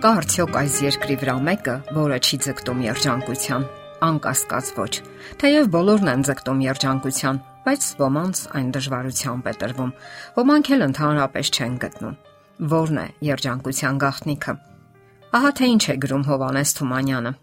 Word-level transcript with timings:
Կա 0.00 0.10
արդյոք 0.16 0.54
այս 0.56 0.74
երկրի 0.80 1.14
վրա 1.20 1.32
մեկը, 1.44 1.72
որը 1.92 2.16
չի 2.24 2.36
ձգտում 2.40 2.78
երջանկության, 2.86 3.64
անկասկած 4.06 4.68
ոչ։ 4.78 4.92
Թեև 5.42 5.66
բոլորն 5.74 6.08
են 6.12 6.22
ձգտում 6.24 6.62
երջանկության, 6.64 7.40
բայց 7.66 7.88
ոմանց 8.00 8.40
այն 8.56 8.70
դժվարությամբ 8.76 9.50
է 9.50 9.54
տրվում։ 9.60 9.90
Ոմանք 10.38 10.70
էլ 10.72 10.84
ընդհանրապես 10.86 11.50
չեն 11.52 11.74
գտնում։ 11.84 12.14
Որն 12.72 13.00
է 13.02 13.04
երջանկության 13.28 14.00
գաղտնիքը։ 14.00 14.54
Ահա 15.36 15.50
թե 15.60 15.68
ինչ 15.74 15.84
է 15.84 15.98
գրում 16.00 16.24
Հովանես 16.30 16.72
Թումանյանը։ 16.80 17.34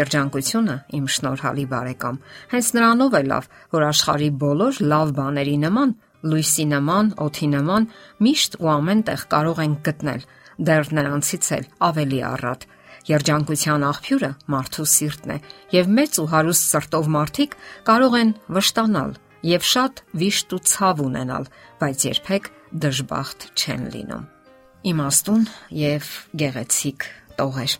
Երջանկությունը, 0.00 0.78
իմ 0.96 1.04
շնորհալի 1.12 1.66
բարեկամ, 1.76 2.16
հենց 2.56 2.72
նրանով 2.80 3.18
է 3.20 3.22
լավ, 3.36 3.52
որ 3.76 3.86
աշխարի 3.92 4.30
բոլոր 4.46 4.80
լավ 4.96 5.12
բաների 5.20 5.60
նման, 5.66 5.94
լույսի 6.26 6.66
նման, 6.72 7.12
օթի 7.20 7.48
նման 7.52 7.86
միշտ 8.24 8.58
ու 8.64 8.72
ամենտեղ 8.72 9.28
կարող 9.36 9.62
ենք 9.66 9.78
գտնել 9.86 10.26
դեռ 10.58 10.90
նրանցից 10.96 11.48
էլ 11.56 11.66
ավելի 11.86 12.20
առատ։ 12.30 12.66
Երջանկության 13.06 13.84
աղբյուրը 13.86 14.30
մարդու 14.50 14.86
սիրտն 14.92 15.32
է, 15.36 15.38
եւ 15.76 15.90
մեծ 15.96 16.16
ու 16.22 16.28
հարուստ 16.32 16.64
սրտով 16.72 17.10
մարդիկ 17.16 17.52
կարող 17.86 18.16
են 18.20 18.30
վշտանալ 18.56 19.12
եւ 19.46 19.66
շատ 19.70 20.02
վիշտ 20.22 20.54
ու 20.56 20.62
ցավ 20.72 21.02
ունենալ, 21.06 21.44
բայց 21.80 22.06
երբեք 22.10 22.48
դժբախտ 22.82 23.46
չեն 23.54 23.84
լինում։ 23.94 24.24
Իմաստուն 24.86 25.44
եւ 25.76 26.08
գեղեցիկ 26.42 27.06
տողեր։ 27.38 27.76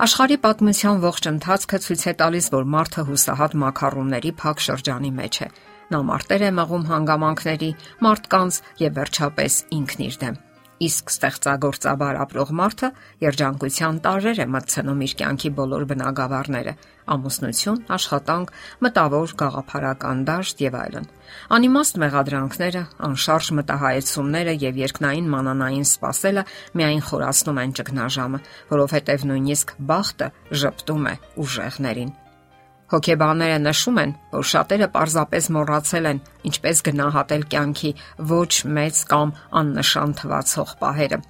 Աշխարհի 0.00 0.36
պատմության 0.44 1.02
ողջ 1.02 1.26
ընթացքը 1.30 1.80
ցույց 1.84 2.04
է 2.10 2.14
տալիս, 2.20 2.46
որ 2.54 2.70
մարդը 2.74 3.02
հուսահատ 3.10 3.56
մակարոնների 3.64 4.32
փակ 4.40 4.64
շրջանի 4.70 5.12
մեջ 5.18 5.40
է։ 5.44 5.48
Նա 5.90 6.00
մարտեր 6.10 6.46
է 6.46 6.52
մղում 6.60 6.86
հանգամանքների, 6.94 7.72
մարդկանց 8.06 8.62
եւ 8.86 8.94
վերջապես 9.00 9.58
ինքն 9.80 10.06
իր 10.08 10.22
դեմ 10.24 10.38
իսկ 10.80 11.10
ստեղծագործաբար 11.12 12.18
ապրող 12.24 12.50
մարդը 12.60 12.88
երջանկության 13.24 13.98
տարրեր 14.06 14.38
է 14.40 14.46
մտցնում 14.54 15.02
իր 15.06 15.12
կյանքի 15.20 15.50
բոլոր 15.58 15.84
բնագավառները՝ 15.90 16.74
ամուսնություն, 17.14 17.82
աշխատանք, 17.96 18.52
մտավոր 18.86 19.34
գաղափարական 19.42 20.24
դաշտ 20.30 20.64
եւ 20.64 20.78
այլն։ 20.80 21.10
Անիմաստ 21.56 22.00
մեղադրանքները, 22.04 22.82
անշարժ 23.10 23.52
մտահայեցումները 23.60 24.56
եւ 24.64 24.80
երկնային 24.84 25.30
մանանային 25.36 25.86
սпасելը 25.90 26.46
միայն 26.80 27.04
խորացնում 27.10 27.62
են 27.66 27.76
ճգնաժամը, 27.80 28.42
որովհետեւ 28.72 29.28
նույնիսկ 29.30 29.76
բախտը 29.92 30.32
ճպտում 30.64 31.06
է 31.12 31.14
ուժեղներին։ 31.44 32.12
Հոգեբանները 32.90 33.58
նշում 33.62 33.98
են, 34.02 34.12
որ 34.34 34.46
շատերը 34.50 34.86
պարզապես 34.94 35.44
մոռացել 35.54 36.08
են 36.10 36.22
ինչպես 36.50 36.80
գնահատել 36.88 37.44
կյանքի 37.52 37.92
ոչ 38.30 38.54
մեծ 38.78 39.02
կամ 39.12 39.34
աննշան 39.60 40.14
թվացող 40.20 40.72
պահերը։ 40.80 41.20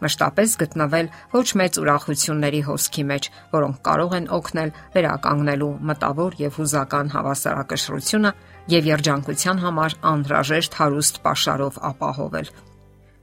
Մշտապես 0.00 0.54
գտնվել 0.62 1.10
ոչ 1.34 1.46
մեծ 1.60 1.78
ուրախությունների 1.82 2.60
հոսքի 2.70 3.04
մեջ, 3.10 3.28
որոնք 3.52 3.82
կարող 3.90 4.16
են 4.20 4.30
օգնել 4.38 4.72
վերականգնելու 4.94 5.74
մտավոր 5.90 6.38
եւ 6.40 6.56
հուզական 6.60 7.12
հավասարակշռությունը 7.18 8.32
եւ 8.78 8.90
երջանկության 8.94 9.62
համար 9.66 10.00
անհրաժեշտ 10.14 10.80
հարուստ 10.80 11.20
ապաշարով 11.20 11.80
ապահովել։ 11.90 12.52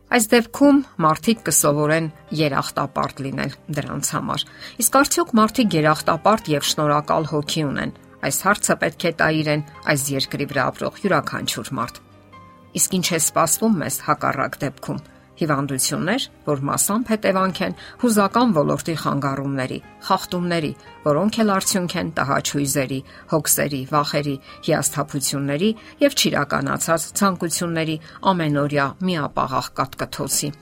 Այս 0.08 0.30
դեպքում 0.32 0.78
մարդիկ 1.04 1.40
կսովորեն 1.50 2.06
երախտապարտ 2.40 3.18
լինել 3.26 3.56
դրանց 3.76 4.12
համար։ 4.16 4.46
Իսկ 4.84 4.94
արդյոք 5.00 5.34
մարդիկ 5.40 5.76
երախտապարտ 5.78 6.52
եւ 6.54 6.68
շնորհակալ 6.70 7.28
հոգի 7.34 7.64
ունեն։ 7.68 7.92
Այս 8.28 8.40
հարցը 8.48 8.78
պետք 8.84 9.06
է 9.10 9.12
տա 9.20 9.28
իրեն 9.42 9.66
այս 9.92 10.08
երկրի 10.16 10.48
վրա 10.54 10.68
ապրող 10.72 11.02
յուրաքանչյուր 11.04 11.74
մարդ։ 11.82 12.02
Իսկ 12.80 12.98
ինչ 12.98 13.08
է 13.08 13.20
սպասվում 13.28 13.78
մեզ 13.84 14.00
հակառակ 14.08 14.58
դեպքում 14.64 15.04
հիվանդություններ, 15.42 16.28
որ 16.48 16.62
մասամբ 16.70 17.12
հետևանք 17.14 17.62
են 17.68 17.78
հուզական 18.04 18.54
ոլորտի 18.58 18.96
խանգարումների, 19.04 19.80
խախտումների, 20.08 20.72
որոնք 21.08 21.42
էլ 21.44 21.54
արդյունք 21.58 21.98
են 22.02 22.14
տհաճույզերի, 22.20 23.02
հոգսերի, 23.34 23.82
վախերի, 23.94 24.38
հիասթափությունների 24.68 25.74
եւ 26.06 26.22
ճիրականացած 26.22 27.10
ցանկությունների 27.22 28.00
ամենօրյա 28.34 28.88
միապաղաղ 29.08 29.76
կատկթոցի 29.82 30.56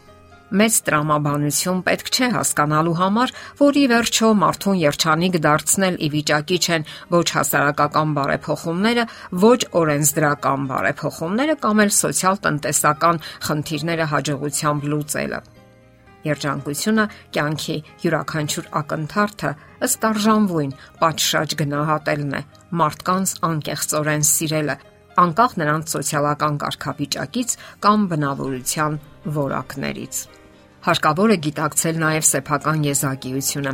մեծ 0.60 0.76
տրամաբանություն 0.88 1.80
պետք 1.86 2.10
չէ 2.16 2.28
հասկանալու 2.36 2.94
համար, 3.00 3.34
որի 3.60 3.84
վերջո 3.92 4.30
մարդուն 4.42 4.78
երջանիկ 4.82 5.36
դարձնել 5.46 5.98
ի 6.06 6.10
վիճակի 6.16 6.60
չեն 6.66 6.88
ոչ 7.16 7.26
հասարակական 7.36 8.14
բարեփոխումները, 8.20 9.06
ոչ 9.46 9.60
օրենսդրական 9.82 10.70
բարեփոխումները 10.72 11.58
կամ 11.66 11.84
էլ 11.86 11.92
սոցիալ-տնտեսական 12.00 13.22
խնդիրները 13.50 14.08
հաջողությամբ 14.16 14.88
լուծելը։ 14.96 15.42
Երջանկությունը 16.26 17.04
կյանքի 17.36 17.76
յուրաքանչյուր 18.02 18.70
ակնթարթը 18.80 19.52
ըստ 19.86 20.08
արժանվույն 20.10 20.72
պատշաճ 21.02 21.58
գնահատելն 21.60 22.34
է, 22.40 22.42
մարդկանց 22.82 23.36
անկեղծորեն 23.50 24.26
սիրելը, 24.32 24.78
անկախ 25.26 25.54
նրանց 25.62 25.94
սոցիալական 25.96 26.58
կարգավիճակից 26.66 27.54
կամ 27.86 28.10
բնավորության 28.16 28.98
որակներից։ 29.38 30.24
Հարկավոր 30.86 31.32
է 31.34 31.36
գիտակցել 31.42 31.96
նաև 31.98 32.26
սեփական 32.28 32.84
եզակիությունը, 32.86 33.72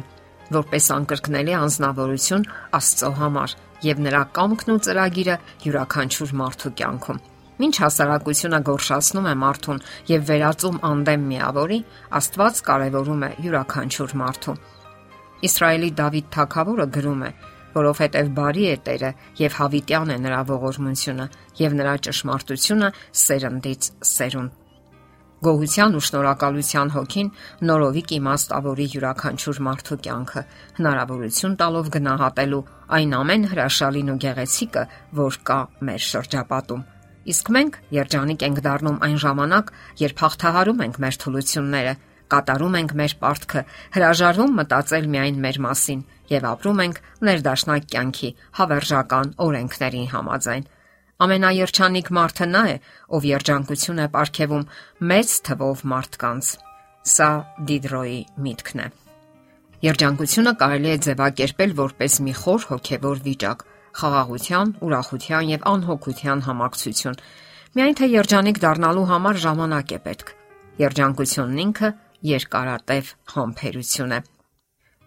որպես 0.56 0.86
անկրկնելի 0.96 1.56
անznավորություն 1.58 2.46
Աստծո 2.78 3.10
համար 3.18 3.56
եւ 3.84 4.00
նրա 4.06 4.22
կամքն 4.38 4.72
ու 4.72 4.78
ծրագիրը 4.86 5.36
յուրաքանչյուր 5.66 6.32
մարդու 6.42 6.72
կյանքում։ 6.82 7.20
Մինչ 7.62 7.74
հասարակությունը 7.84 8.62
գորշացնում 8.72 9.28
է 9.28 9.34
մարդուն 9.42 9.84
եւ 10.12 10.24
վերածում 10.32 10.80
անդեմ 10.92 11.28
միավորի, 11.34 11.82
Աստված 12.22 12.64
կարևորում 12.72 13.28
է 13.28 13.32
յուրաքանչյուր 13.44 14.16
մարդու։ 14.24 14.58
Իսրայելի 15.52 15.92
Դավիթ 16.00 16.32
թագավորը 16.38 16.88
գրում 16.96 17.28
է. 17.28 17.34
որովհետև 17.72 18.32
բարի 18.36 18.66
է 18.68 18.74
Տերը 18.88 19.12
եւ 19.40 19.54
հավիտյան 19.60 20.10
է 20.12 20.18
նրա 20.28 20.42
ողորմությունը 20.52 21.28
եւ 21.62 21.78
նրա 21.80 21.94
ճշմարտությունը 22.08 22.90
սերնդից 23.26 23.92
սերունդ 24.12 24.61
Գոհության 25.42 25.96
ու 25.98 26.02
շնորհակալության 26.06 26.90
հոգին 26.94 27.30
նորովիկ 27.66 28.12
իմաստավորի 28.14 28.86
յուրաքանչյուր 28.94 29.60
մարդու 29.66 29.96
կյանքը, 30.06 30.42
հնարավորություն 30.78 31.56
տալով 31.62 31.88
գնահատելու 31.96 32.60
այն 32.98 33.16
ամեն 33.20 33.48
հրաշալին 33.50 34.12
ու 34.14 34.18
գեղեցիկը, 34.22 34.84
որ 35.18 35.40
կա 35.50 35.58
մեր 35.90 36.04
շրջապատում։ 36.12 36.84
Իսկ 37.32 37.50
մենք 37.58 37.80
երջանիկ 37.98 38.46
ենք 38.48 38.62
դառնում 38.70 39.02
այն 39.08 39.18
ժամանակ, 39.26 39.72
երբ 40.02 40.22
հաղթահարում 40.22 40.84
ենք 40.86 41.00
մեր 41.02 41.18
թուլությունները, 41.26 41.96
կատարում 42.32 42.78
ենք 42.82 42.94
մեր 43.02 43.16
պարտքը, 43.22 43.64
հրաժարվում 43.98 44.54
մտածել 44.62 45.10
միայն 45.16 45.42
մեր 45.42 45.60
մասին 45.66 46.06
եւ 46.32 46.46
ապրում 46.52 46.84
ենք 46.86 47.02
ներդաշնակ 47.28 47.90
կյանքի 47.92 48.30
հավերժական 48.62 49.34
օրենքներին 49.46 50.08
համաձայն։ 50.14 50.70
Ամենաերջանիկ 51.22 52.08
մարդը 52.18 52.46
նա 52.50 52.62
է, 52.72 52.76
ով 53.14 53.26
երջանկություն 53.30 54.02
է 54.02 54.06
ապարգևում 54.10 54.64
մեծ 55.12 55.34
թվով 55.48 55.84
մարդկանց։ 55.92 56.50
Սա 57.12 57.30
Դիդրոյի 57.70 58.22
միտքն 58.46 58.82
է։ 58.82 58.88
Երջանկությունը 59.86 60.54
կարելի 60.62 60.90
է 60.92 60.98
ձևակերպել 61.06 61.72
որպես 61.82 62.18
մի 62.26 62.34
խոր 62.42 62.68
հոգևոր 62.72 63.22
վիճակ՝ 63.28 63.64
խաղաղության, 64.02 64.74
ուրախության 64.88 65.50
եւ 65.52 65.66
անհոգության 65.72 66.44
համակցություն։ 66.48 67.22
Միայն 67.78 67.98
թե 68.02 68.12
երջանիկ 68.18 68.62
դառնալու 68.66 69.08
համար 69.12 69.42
ժամանակ 69.46 69.96
է 69.98 70.00
պետք։ 70.06 70.36
Երջանկությունն 70.82 71.64
ինքը 71.66 71.90
երկարատև 72.32 73.16
համբերություն 73.36 74.16
է։ 74.18 74.22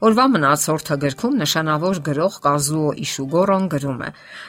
Օրվա 0.02 0.24
մնացորդը 0.26 0.96
գրքում 1.04 1.34
նշանավոր 1.38 1.98
գրող 2.06 2.38
Կազուո 2.42 2.88
Իշուգորոն 3.04 3.68
գրում 3.74 4.00
է. 4.02 4.08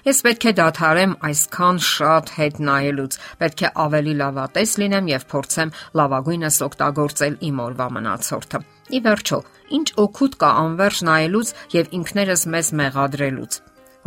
Ես 0.09 0.21
պետք 0.25 0.47
է 0.49 0.53
դադարեմ 0.57 1.13
այսքան 1.29 1.81
շատ 1.85 2.31
հետ 2.37 2.57
նայելուց, 2.65 3.17
պետք 3.43 3.61
է 3.61 3.71
ավելի 3.85 4.15
լավատես 4.23 4.73
լինեմ 4.81 5.11
եւ 5.13 5.27
փորձեմ 5.35 5.73
լավագույնս 6.01 6.59
օգտագործել 6.65 7.37
իմ 7.45 7.61
օրվա 7.65 7.87
մնացորդը։ 7.93 8.63
Ի 8.89 8.99
վերջո, 9.05 9.39
ինչ 9.77 9.87
օգուտ 10.05 10.37
կա 10.41 10.51
անverջ 10.65 11.01
նայելուց 11.13 11.55
եւ 11.77 11.95
ինքներս 12.01 12.45
մեզ 12.55 12.75
մեղադրելուց, 12.81 13.59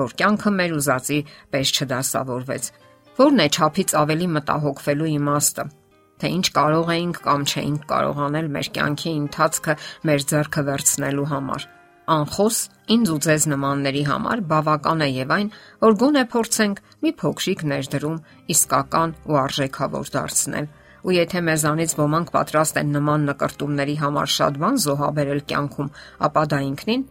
որ 0.02 0.14
կյանքը 0.18 0.56
մեր 0.58 0.78
ուզածի 0.82 1.20
պես 1.54 1.76
չդասավորվեց։ 1.78 2.72
Որն 3.18 3.44
է 3.46 3.52
ճափից 3.58 3.94
ավելի 4.02 4.32
մտահոգվելու 4.38 5.12
իմաստը 5.18 5.70
թե 6.20 6.30
ինչ 6.38 6.46
կարող 6.58 6.92
էինք 6.94 7.20
կամ 7.24 7.44
չէինք 7.52 7.82
կարող 7.92 8.22
անել 8.28 8.48
մեր 8.54 8.70
կյանքի 8.78 9.12
ընթացքը 9.18 9.76
մեր 10.08 10.24
ձեռքը 10.32 10.64
վերցնելու 10.68 11.28
համար։ 11.32 11.66
Անխոս 12.08 12.58
ինձ 12.94 13.10
ու 13.12 13.18
ձեզ 13.28 13.44
նմանների 13.52 14.02
համար 14.08 14.42
բավական 14.48 15.04
է 15.04 15.08
եւ 15.12 15.32
այն, 15.36 15.48
որ 15.84 15.96
գոնե 16.02 16.22
փորձենք 16.32 16.80
մի 17.04 17.12
փոքրիկ 17.20 17.64
ներդրում 17.72 18.16
իսկական 18.54 19.14
ու 19.28 19.38
արժեքավոր 19.42 20.12
դարձնել։ 20.16 20.70
Ու 21.04 21.14
եթե 21.18 21.44
մեզանից 21.50 21.94
ոմանք 22.00 22.32
պատրաստ 22.38 22.80
են 22.80 22.90
նման 22.96 23.28
նկարտումների 23.28 24.00
համար 24.02 24.34
շատ 24.38 24.58
բան 24.64 24.82
զոհաբերել 24.88 25.44
կյանքում, 25.52 25.92
ապա 26.26 26.42
դա 26.48 26.64
ինքնին 26.72 27.06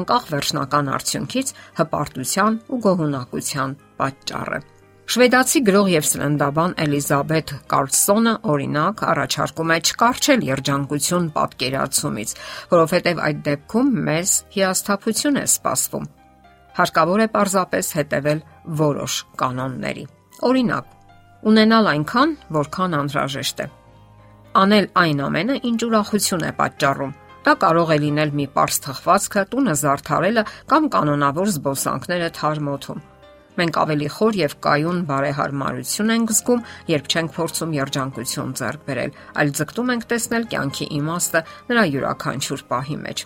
անկախ 0.00 0.26
վերջնական 0.34 0.92
արդյունքից 0.96 1.54
հպարտության 1.80 2.60
ու 2.74 2.82
գոհունակության 2.88 3.80
պատճառ 4.00 4.54
է։ 4.58 4.79
Շվեդացի 5.10 5.60
գրող 5.66 5.88
եւ 5.90 6.04
սննդաբան 6.06 6.74
Էլիզաբետ 6.84 7.48
Կարլսոնը 7.72 8.34
օրինակ 8.52 9.00
առաջարկում 9.10 9.72
է 9.74 9.78
չկարչել 9.88 10.44
երջանկություն 10.46 11.26
պատկերացումից, 11.34 12.34
որովհետեւ 12.74 13.22
այդ 13.26 13.40
դեպքում 13.48 13.90
մեզ 14.06 14.34
հիասթափություն 14.54 15.40
է 15.40 15.44
սպասվում։ 15.50 16.06
Հարկավոր 16.78 17.24
է 17.26 17.28
պարզապես 17.34 17.92
հետևել 17.98 18.44
որոշ 18.84 19.18
կանոնների։ 19.42 20.06
Օրինակ, 20.46 20.96
ունենալ 21.50 21.92
այնքան, 21.96 22.38
որքան 22.60 22.98
անհրաժեշտ 23.02 23.66
է։ 23.66 23.70
Անել 24.62 24.90
այն 25.02 25.26
ամենը, 25.26 25.60
ինչ 25.74 25.80
ուրախություն 25.90 26.46
է 26.46 26.56
պատճառում։ 26.62 27.16
Դա 27.50 27.60
կարող 27.66 27.96
է 27.98 28.02
լինել 28.06 28.36
մի 28.38 28.46
པարս 28.54 28.84
թխվածքը, 28.86 29.48
տունը 29.50 29.80
զարդարելը 29.80 30.50
կամ 30.70 30.92
կանոնավոր 30.94 31.56
զբոսանքները 31.58 32.36
թարմոթում։ 32.38 33.08
Մենք 33.58 33.78
ավելի 33.82 34.08
խոր 34.14 34.36
եւ 34.38 34.52
կայուն 34.62 34.98
բարեհարմարություն 35.08 36.12
ենք 36.14 36.32
զգում, 36.36 36.60
երբ 36.90 37.08
չենք 37.10 37.32
փորձում 37.34 37.72
երջանկություն 37.76 38.52
ձեռք 38.60 38.84
բերել, 38.86 39.12
այլ 39.42 39.50
ձգտում 39.58 39.90
ենք 39.94 40.06
տեսնել 40.12 40.46
կյանքի 40.54 40.86
իմաստը 41.00 41.42
նրա 41.70 41.84
յուրաքանչյուր 41.90 42.62
պահի 42.70 42.98
մեջ։ 43.10 43.24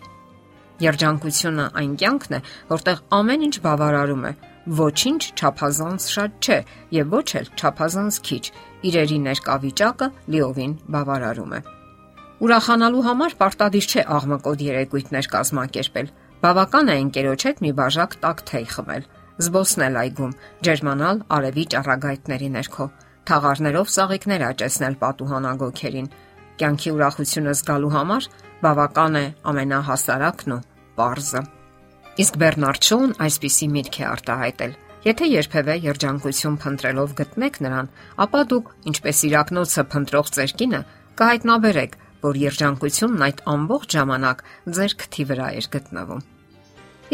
Երջանկությունը 0.85 1.67
այն 1.81 1.93
կյանքն 2.03 2.35
է, 2.35 2.41
որտեղ 2.73 3.03
ամեն 3.15 3.44
ինչ 3.44 3.55
բավարարում 3.69 4.25
է, 4.25 4.32
ոչինչ 4.81 5.23
չափազանց 5.38 6.06
շատ 6.15 6.38
չէ 6.41 6.59
եւ 6.97 7.15
ոչ 7.15 7.29
էլ 7.38 7.50
չափազանց 7.55 8.19
քիչ։ 8.27 8.44
Իրերի 8.88 9.19
ներկա 9.29 9.56
վիճակը 9.65 10.09
լիովին 10.35 10.73
բավարարում 10.94 11.53
է։ 11.55 11.61
Ուրախանալու 12.44 13.05
համար 13.05 13.37
պարտադիր 13.44 13.87
չէ 13.93 14.03
աղմկոտ 14.19 14.65
երեկույթներ 14.65 15.29
կազմակերպել։ 15.35 16.09
Բավական 16.44 16.91
է 16.91 16.97
ընկերոջ 17.05 17.44
հետ 17.49 17.62
մի 17.65 17.70
բաժակ 17.79 18.17
տաք 18.25 18.43
թեյ 18.50 18.67
խմել 18.75 19.06
զբոսնել 19.43 19.99
այգում, 20.05 20.33
ջերմանալ 20.67 21.23
արևի 21.35 21.65
ճառագայթների 21.75 22.49
ներքո, 22.55 22.87
թաղարներով 23.29 23.91
սաղիկներ 23.95 24.45
աճեցնել 24.51 24.95
պատուհանագոքերին։ 25.03 26.09
Կյանքի 26.61 26.91
ուրախությունը 26.95 27.55
զգալու 27.59 27.93
համար 27.95 28.29
բավական 28.63 29.19
է 29.19 29.25
ամենահասարակն 29.51 30.55
ու 30.55 30.63
པարզը։ 30.95 31.43
Իսկ 32.25 32.37
Բեռնարդ 32.45 32.89
Շոուն 32.89 33.15
այսպիսի 33.27 33.69
միտք 33.75 33.97
է 33.99 34.05
արտահայտել. 34.15 34.75
Եթե 35.05 35.27
երբևէ 35.29 35.75
երջանկություն 35.85 36.61
փնտրելով 36.63 37.11
գտնեք 37.19 37.59
նրան, 37.65 37.89
ապա 38.25 38.41
դուք, 38.55 38.71
ինչպես 38.93 39.19
իրակնոցը 39.29 39.83
փնտրող 39.95 40.31
ձեր 40.37 40.55
կինը, 40.61 40.81
կհայտնաբերեք, 41.19 41.99
որ 42.25 42.39
երջանկությունն 42.45 43.25
այդ 43.27 43.43
ամբողջ 43.55 43.99
ժամանակ 43.99 44.39
ձեր 44.79 44.95
քթի 45.03 45.27
վրա 45.29 45.49
էր 45.59 45.69
գտնվում։ 45.75 46.23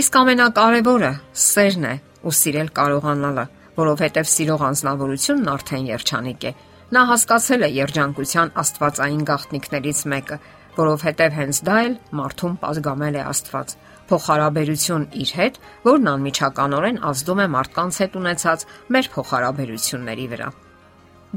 Իսկ 0.00 0.18
ամենակարևորը 0.20 1.12
սերն 1.50 1.88
է, 1.90 1.94
ու 2.26 2.34
սիրել 2.40 2.70
կարողանալը, 2.76 3.44
որովհետև 3.80 4.30
սիրող 4.30 4.64
անznավորությունն 4.70 5.50
արդեն 5.54 5.86
երջանիկ 5.90 6.46
է։ 6.50 6.52
Նա 6.90 7.02
հասկացել 7.10 7.64
է 7.64 7.68
երջանկության 7.80 8.52
աստվածային 8.60 9.22
գաղտնիքներից 9.30 10.00
մեկը, 10.10 10.38
որովհետև 10.80 11.36
հենց 11.38 11.60
դա 11.66 11.76
էլ 11.86 11.94
մարդուն 12.18 12.56
պատգամել 12.62 13.16
է 13.20 13.22
Աստված։ 13.30 13.74
Փոխհարաբերություն 14.10 15.06
իր 15.22 15.32
հետ, 15.38 15.58
որն 15.86 16.10
անմիջականորեն 16.10 16.98
ազդում 17.10 17.40
է 17.44 17.46
մարդկանց 17.54 17.98
հետ 18.02 18.16
ունեցած 18.20 18.64
մեր 18.96 19.08
փոխհարաբերությունների 19.14 20.26
վրա։ 20.34 20.48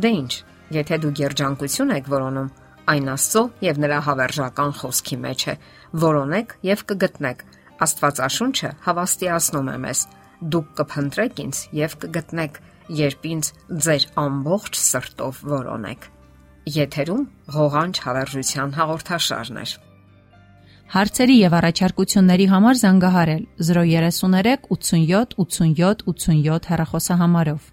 Դե 0.04 0.12
ի՞նչ, 0.18 0.34
եթե 0.78 1.00
դու 1.04 1.14
երջանկություն 1.22 1.94
եք 1.98 2.10
որոնում, 2.14 2.50
այն 2.94 3.12
Աստծո 3.14 3.44
եւ 3.68 3.82
նրա 3.84 4.00
հավերժական 4.08 4.72
խոսքի 4.80 5.18
մեջ 5.24 5.46
է։ 5.54 5.56
Որոնեք 6.04 6.58
եւ 6.74 6.86
կգտնեք։ 6.90 7.46
Աստվածաշունչը 7.84 8.70
հավաստիացնում 8.88 9.70
է 9.74 9.78
մեզ, 9.84 10.00
դուք 10.52 10.68
կփնտրեք 10.80 11.40
ինձ 11.44 11.62
եւ 11.78 11.96
կգտնեք, 12.04 12.60
երբ 13.04 13.28
ինձ 13.34 13.50
ձեր 13.86 14.06
ամբողջ 14.24 14.80
սրտով 14.84 15.42
որոնեք։ 15.54 16.08
Եթերում 16.74 17.24
ղողանջ 17.54 18.00
հավերժության 18.04 18.76
հաղորդաշարն 18.78 19.60
է։ 19.64 19.66
Հարցերի 20.94 21.36
եւ 21.40 21.54
առաջարկությունների 21.58 22.46
համար 22.54 22.76
զանգահարել 22.84 23.44
033 23.68 24.68
87 24.70 25.38
87 25.44 26.04
87 26.12 26.70
հեռախոսահամարով։ 26.74 27.72